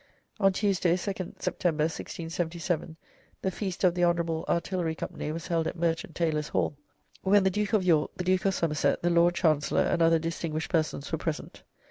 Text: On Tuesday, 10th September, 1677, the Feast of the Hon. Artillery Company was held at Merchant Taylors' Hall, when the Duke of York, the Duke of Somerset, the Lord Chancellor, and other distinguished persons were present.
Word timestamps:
On 0.39 0.51
Tuesday, 0.51 0.95
10th 0.95 1.43
September, 1.43 1.83
1677, 1.83 2.97
the 3.43 3.51
Feast 3.51 3.83
of 3.83 3.93
the 3.93 4.03
Hon. 4.03 4.43
Artillery 4.49 4.95
Company 4.95 5.31
was 5.31 5.45
held 5.45 5.67
at 5.67 5.75
Merchant 5.77 6.15
Taylors' 6.15 6.47
Hall, 6.47 6.75
when 7.21 7.43
the 7.43 7.51
Duke 7.51 7.73
of 7.73 7.83
York, 7.83 8.09
the 8.17 8.23
Duke 8.23 8.45
of 8.45 8.55
Somerset, 8.55 9.03
the 9.03 9.11
Lord 9.11 9.35
Chancellor, 9.35 9.83
and 9.83 10.01
other 10.01 10.17
distinguished 10.17 10.71
persons 10.71 11.11
were 11.11 11.19
present. 11.19 11.61